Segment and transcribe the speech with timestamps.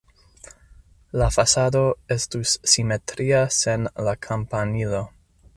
[1.21, 1.83] La fasado
[2.17, 5.09] estus simetria sen la kampanilo.